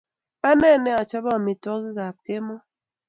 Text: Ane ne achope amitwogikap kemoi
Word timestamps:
Ane 0.49 0.71
ne 0.83 0.91
achope 1.01 1.29
amitwogikap 1.37 2.15
kemoi 2.25 2.63